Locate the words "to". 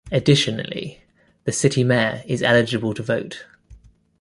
2.95-3.03